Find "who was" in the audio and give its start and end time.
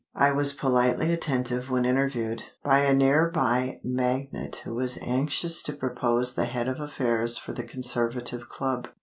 4.65-4.97